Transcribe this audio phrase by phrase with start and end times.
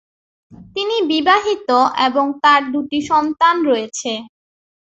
[0.75, 1.69] তিনি বিবাহিত,
[2.07, 4.11] এবং তার দুটি সন্তান রয়েছে।